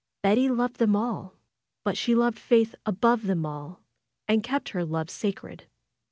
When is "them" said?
0.77-0.95, 3.27-3.45